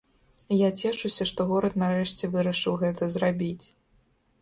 Я 0.59 0.69
цешуся, 0.83 1.27
што 1.33 1.47
горад 1.53 1.77
нарэшце 1.83 2.33
вырашыў 2.39 2.83
гэта 2.85 3.13
зрабіць. 3.19 3.65